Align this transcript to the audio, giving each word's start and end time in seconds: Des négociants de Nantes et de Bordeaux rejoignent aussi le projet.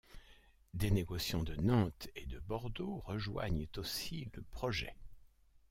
Des 0.73 0.89
négociants 0.89 1.43
de 1.43 1.53
Nantes 1.57 2.07
et 2.15 2.25
de 2.25 2.39
Bordeaux 2.39 3.03
rejoignent 3.05 3.67
aussi 3.77 4.27
le 4.33 4.41
projet. 4.41 4.95